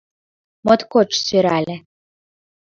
[0.65, 1.75] Моткоч сӧрале.